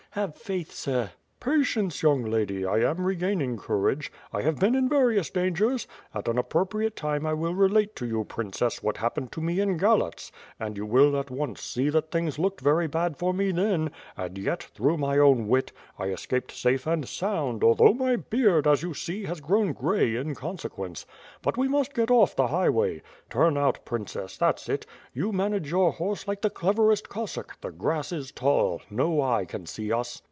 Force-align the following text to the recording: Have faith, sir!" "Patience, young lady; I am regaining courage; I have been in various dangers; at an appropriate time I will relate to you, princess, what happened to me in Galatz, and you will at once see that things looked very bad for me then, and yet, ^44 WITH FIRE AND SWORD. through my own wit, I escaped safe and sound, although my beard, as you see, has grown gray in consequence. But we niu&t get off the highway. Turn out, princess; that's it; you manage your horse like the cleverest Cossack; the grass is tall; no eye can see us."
Have 0.15 0.35
faith, 0.35 0.73
sir!" 0.73 1.11
"Patience, 1.39 2.03
young 2.03 2.21
lady; 2.23 2.67
I 2.67 2.81
am 2.87 3.03
regaining 3.03 3.57
courage; 3.57 4.11
I 4.31 4.43
have 4.43 4.57
been 4.59 4.75
in 4.75 4.87
various 4.87 5.31
dangers; 5.31 5.87
at 6.13 6.27
an 6.27 6.37
appropriate 6.37 6.95
time 6.95 7.25
I 7.25 7.33
will 7.33 7.55
relate 7.55 7.95
to 7.95 8.05
you, 8.05 8.25
princess, 8.25 8.83
what 8.83 8.97
happened 8.97 9.31
to 9.31 9.41
me 9.41 9.59
in 9.59 9.75
Galatz, 9.77 10.31
and 10.59 10.77
you 10.77 10.85
will 10.85 11.17
at 11.17 11.31
once 11.31 11.61
see 11.63 11.89
that 11.89 12.11
things 12.11 12.37
looked 12.37 12.61
very 12.61 12.85
bad 12.87 13.17
for 13.17 13.33
me 13.33 13.51
then, 13.51 13.89
and 14.15 14.37
yet, 14.37 14.59
^44 14.59 14.61
WITH 14.61 14.63
FIRE 14.63 14.63
AND 14.67 14.67
SWORD. 14.67 14.75
through 14.75 14.97
my 14.99 15.17
own 15.17 15.47
wit, 15.47 15.71
I 15.97 16.05
escaped 16.09 16.51
safe 16.51 16.85
and 16.85 17.07
sound, 17.07 17.63
although 17.63 17.93
my 17.93 18.17
beard, 18.17 18.67
as 18.67 18.83
you 18.83 18.93
see, 18.93 19.23
has 19.23 19.41
grown 19.41 19.73
gray 19.73 20.15
in 20.15 20.35
consequence. 20.35 21.07
But 21.41 21.57
we 21.57 21.67
niu&t 21.67 21.89
get 21.95 22.11
off 22.11 22.35
the 22.35 22.47
highway. 22.49 23.01
Turn 23.31 23.57
out, 23.57 23.83
princess; 23.83 24.37
that's 24.37 24.69
it; 24.69 24.85
you 25.11 25.31
manage 25.31 25.71
your 25.71 25.91
horse 25.91 26.27
like 26.27 26.43
the 26.43 26.51
cleverest 26.51 27.09
Cossack; 27.09 27.59
the 27.61 27.71
grass 27.71 28.11
is 28.11 28.31
tall; 28.31 28.83
no 28.91 29.19
eye 29.23 29.45
can 29.45 29.65
see 29.65 29.91
us." 29.91 30.19